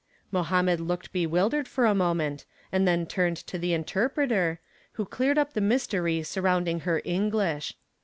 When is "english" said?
7.05-7.75